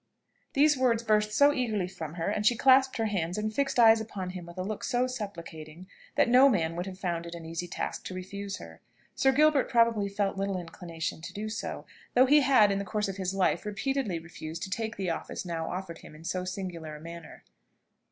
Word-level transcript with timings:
These 0.53 0.77
words 0.79 1.03
burst 1.03 1.31
so 1.31 1.53
eagerly 1.53 1.87
from 1.87 2.15
her, 2.15 2.27
and 2.27 2.43
she 2.43 2.57
clasped 2.57 2.97
her 2.97 3.05
hands, 3.05 3.37
and 3.37 3.53
fixed 3.53 3.77
eyes 3.77 4.01
upon 4.01 4.31
him 4.31 4.47
with 4.47 4.57
a 4.57 4.63
look 4.63 4.83
so 4.83 5.05
supplicating, 5.05 5.85
that 6.15 6.27
no 6.27 6.49
man 6.49 6.75
would 6.75 6.87
have 6.87 6.97
found 6.97 7.27
it 7.27 7.35
an 7.35 7.45
easy 7.45 7.67
task 7.67 8.03
to 8.05 8.15
refuse 8.15 8.57
her. 8.57 8.81
Sir 9.13 9.31
Gilbert 9.31 9.69
probably 9.69 10.09
felt 10.09 10.37
little 10.37 10.59
inclination 10.59 11.21
to 11.21 11.33
do 11.33 11.49
so, 11.49 11.85
though 12.15 12.25
he 12.25 12.41
had, 12.41 12.71
in 12.71 12.79
the 12.79 12.83
course 12.83 13.07
of 13.07 13.17
his 13.17 13.35
life, 13.35 13.63
repeatedly 13.63 14.17
refused 14.17 14.63
to 14.63 14.71
take 14.71 14.95
the 14.97 15.11
office 15.11 15.45
now 15.45 15.69
offered 15.69 15.99
him 15.99 16.15
in 16.15 16.23
so 16.23 16.45
singular 16.45 16.95
a 16.95 16.99
manner. 16.99 17.43